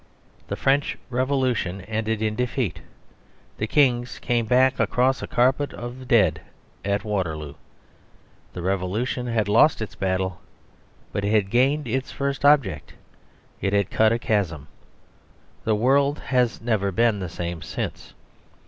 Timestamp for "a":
5.21-5.27, 14.11-14.17